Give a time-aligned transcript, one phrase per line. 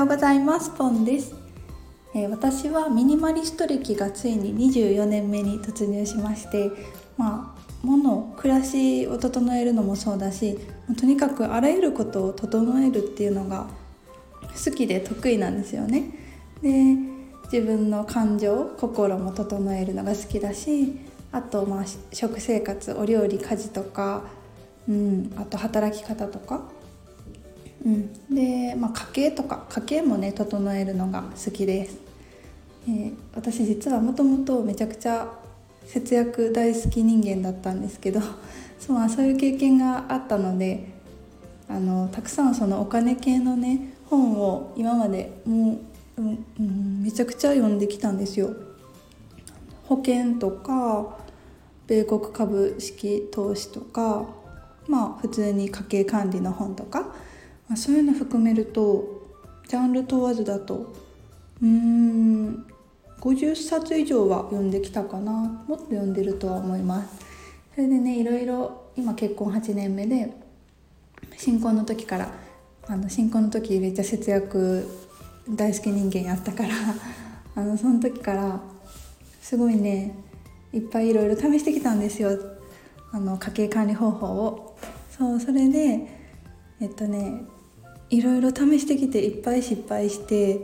[0.00, 0.70] ようございます。
[0.70, 1.34] ポンです、
[2.14, 6.70] えー、私はミニマリスト歴がついに24年目に突入しまして
[7.18, 10.58] まあ物暮らしを整えるのもそうだし
[10.98, 13.66] とにかくあらゆることを整えるっていうのが
[14.64, 16.04] 好きで得意なんですよね。
[16.62, 16.96] で
[17.52, 20.98] 自分の感情心も整えるのが好きだし
[21.30, 24.22] あとまあ食生活お料理家事とか、
[24.88, 26.62] うん、あと働き方とか
[27.84, 31.98] うん、で、まあ、家計とか家計もね整えるのが好きです、
[32.86, 35.32] えー、私実はもともとめちゃくちゃ
[35.86, 38.20] 節約大好き人間だったんですけど
[38.78, 40.88] そう,、そういう経験があったので
[41.68, 45.78] あのたくさんそのお金系のね本を今までも
[46.18, 48.50] う、うんうん、めちゃくちゃ読んできたんですよ。
[49.84, 51.16] 保険とか
[51.86, 54.26] 米国株式投資とか
[54.86, 57.12] まあ普通に家計管理の本とか
[57.70, 59.22] まあ、そういうの含めると
[59.68, 60.92] ジャンル問わずだと
[61.62, 62.66] うーん
[63.20, 65.32] 50冊以上は読んできたかな
[65.68, 67.24] もっと読んでるとは思います。
[67.74, 70.34] それでねいろいろ今結婚8年目で
[71.36, 72.32] 新婚の時から
[72.88, 74.88] あの新婚の時めっちゃ節約
[75.48, 76.70] 大好き人間やったから
[77.54, 78.60] あのその時から
[79.40, 80.16] すごいね
[80.72, 82.30] いっぱいいろいろ試してきたんですよ。
[83.12, 84.76] あの家計管理方法を。
[85.16, 86.08] そうそれで
[86.80, 87.44] えっとね
[88.10, 90.60] いろいろ試してきていっぱい失敗して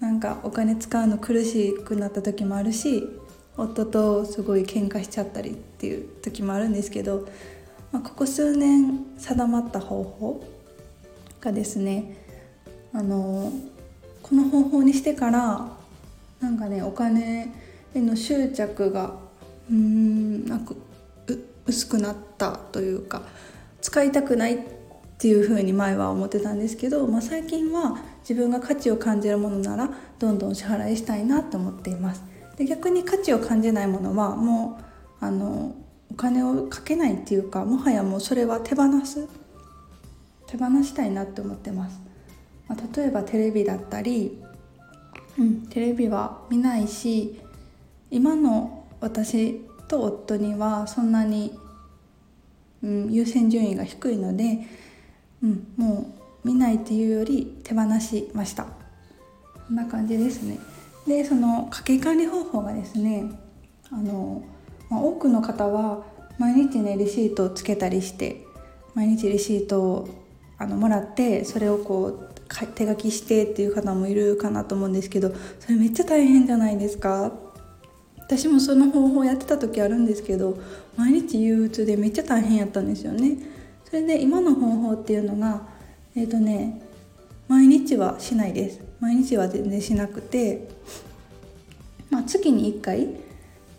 [0.00, 3.08] なんかお金使うの苦しくなった時もあるし
[3.56, 7.26] 夫とすごい喧嘩しちゃったりっていう時もあるんですけど、
[7.90, 10.44] まあ、ここ数年定まった方法
[11.40, 12.16] がですね
[12.92, 13.50] あの
[14.22, 15.70] この方法にしてから
[16.40, 17.52] なんかねお金
[17.94, 19.14] への執着が
[19.70, 20.74] うんなんか
[21.66, 23.22] 薄くなったというか
[23.80, 24.58] 使いたくないっ
[25.18, 32.22] っていうふうに前は思ってたんですけど、まあ、最近は自分が価値を感じるものならどんどん支払いしたいなと思っています。
[32.56, 34.78] で逆に価値を感じないものはも
[35.20, 35.74] うあの
[36.08, 39.26] お金をかけないっていうかもはやもうそれは手放す
[40.46, 42.00] 手放したいなって思ってます、
[42.68, 44.40] まあ、例えばテレビだったり、
[45.36, 47.40] うん、テレビは見ないし
[48.10, 51.58] 今の私と夫にはそんなに、
[52.82, 54.60] うん、優先順位が低いので
[55.42, 58.64] うん、もう見ないっていうより手放しました。
[58.64, 58.70] こ
[59.72, 60.58] んな感じですね。
[61.06, 63.24] でその家計管理方法がですね
[63.90, 64.42] あの、
[64.90, 66.04] まあ、多くの方は
[66.38, 68.44] 毎日ねレシートをつけたりして
[68.94, 70.08] 毎日レシートを
[70.58, 72.34] あのもらってそれをこう
[72.74, 77.32] 手書きしてっていう方もいるかなと思うんですけどそれめっちゃ大変じゃないですか。
[78.18, 80.58] 私もその方法やってた時あるんですけど
[80.96, 83.38] 毎日憂鬱でめっちゃ大変やったんですよね。
[83.88, 85.62] それで今の方法っていうのが
[86.14, 86.82] えっ、ー、とね
[87.48, 88.80] 毎日はしないです。
[89.00, 90.68] 毎日は全然しなくて、
[92.10, 93.08] まあ、月に1回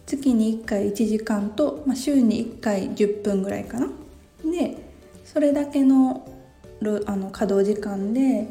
[0.08, 3.88] 月に1回1時間と、まあ、週に1回10分ぐらいかな。
[4.44, 4.78] で
[5.24, 6.28] それだけの
[7.06, 8.48] あの稼働時間で、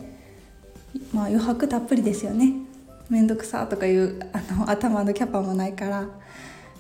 [1.12, 2.52] まあ、余白たっぷりですよね。
[3.08, 6.06] めんどくさとかいうあの頭のキャパもないから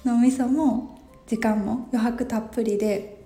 [0.04, 3.17] 脳みそも時間も余白たっぷりで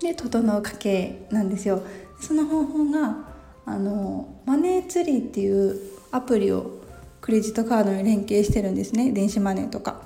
[0.00, 1.82] で整う家計なんですよ。
[2.20, 3.28] その方法が
[3.66, 5.78] あのマネーツリーっていう
[6.10, 6.80] アプリを
[7.20, 9.12] クレジットカードに連携してるんですね。
[9.12, 10.02] 電子マネーとか。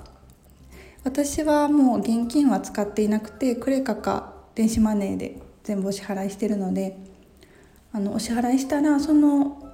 [1.03, 6.97] 私はもう現金は使っていなくてクレカか電子マネーで全部お支払いしてるので
[7.91, 9.71] あのお支払いしたらその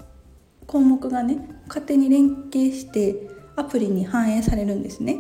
[0.68, 5.20] 項目がね勝手に連携してアプリに反映されるんですね。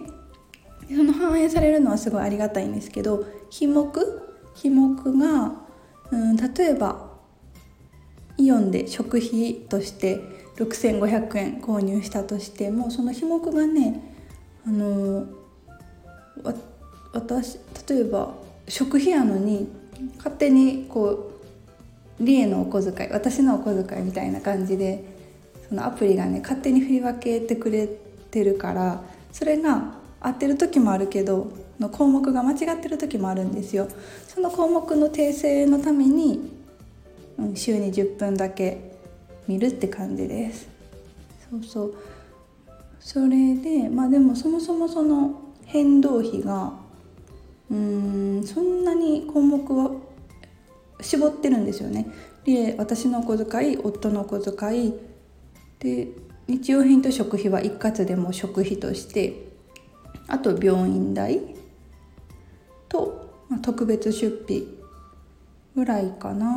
[0.89, 5.53] その反映されるのはすごいありがたいんですけど品目費目が、
[6.11, 7.11] うん、例えば
[8.37, 10.19] イオンで食費として
[10.57, 14.01] 6500円購入したとしてもその費目がね
[14.65, 15.25] あの
[17.13, 17.57] 私
[17.87, 18.33] 例えば
[18.67, 19.67] 食費やのに
[20.17, 21.31] 勝手にこ
[22.19, 25.03] うリエのお小遣い私のお小遣いみたいな感じで
[25.67, 27.87] そのアプリがね勝手に振り分けてくれ
[28.29, 31.51] てるからそれが合ってる時もあるけど
[31.81, 33.87] の項目が間違ってる時もあるんですよ。
[34.27, 36.53] その項目の訂正のために、
[37.55, 38.91] 週に10分だけ
[39.47, 40.69] 見るって感じです。
[41.49, 41.95] そうそう。
[42.99, 46.73] それでまあでもそもそもその変動費が
[47.69, 49.91] うーんそんなに項目は
[51.01, 52.05] 絞ってるんですよね。
[52.45, 54.93] で私のお小遣い夫のお小遣い。
[55.79, 56.09] で
[56.47, 59.51] 日用品と食費は一括でも食費として
[60.27, 61.39] あと病院代、
[63.61, 64.65] 特別出費
[65.75, 66.47] ぐらいかな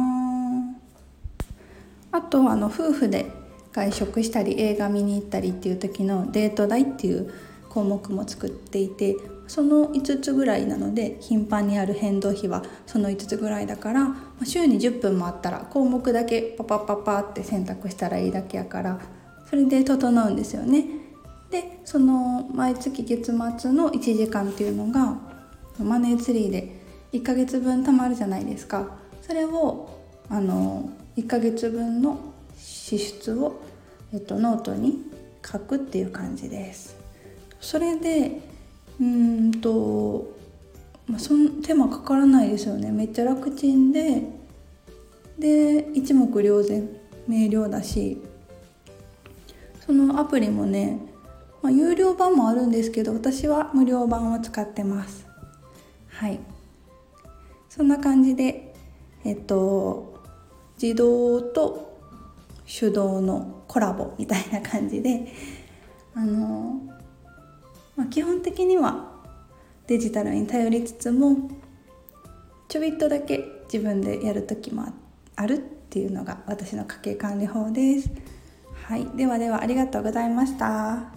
[2.12, 3.26] あとあの夫婦で
[3.72, 7.32] 外食したり映画見に行ったりっていう時のデート代っていう
[7.68, 9.16] 項目も作っていて
[9.48, 14.14] その5つぐらいなので頻繁にある変動費はその5つぐらいだから
[14.44, 19.00] 週に10分もあったら項目だけパパパパって選択したらいいだけやから
[19.50, 20.86] それで整うんですよね。
[21.50, 23.26] でその毎月月
[23.58, 25.18] 末の1時間っていうのが
[25.78, 26.83] マネーツリーで
[27.14, 28.96] 1ヶ月分貯まるじゃないですか。
[29.22, 29.88] それを
[30.28, 32.18] あの1ヶ月分の
[32.58, 33.62] 支出を、
[34.12, 34.98] えっと、ノートに
[35.46, 36.96] 書くっていう感じです。
[37.60, 38.40] それで
[39.00, 40.28] うんと、
[41.06, 42.90] まあ、そん手間かからないですよね。
[42.90, 44.22] めっちゃ楽ちんで
[45.38, 46.88] で一目瞭然。
[47.28, 48.20] 明瞭だし。
[49.86, 50.98] そのアプリもね、
[51.62, 55.26] まあ、有料版もあるんですけど私は無料版を使ってます。
[56.08, 56.40] はい。
[57.74, 58.72] そんな感じで
[59.24, 60.14] えっと
[60.80, 61.98] 自動と
[62.66, 65.32] 手動のコラボみたいな感じで
[66.14, 66.80] あの、
[67.96, 69.12] まあ、基本的には
[69.88, 71.50] デジタルに頼りつつも
[72.68, 74.86] ちょびっとだけ自分でやる時も
[75.34, 78.10] あるっていうのが私の家計管理法です。
[78.86, 81.12] はい、ではではありがとうございました。